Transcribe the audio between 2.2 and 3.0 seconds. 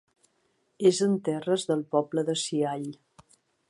de Siall.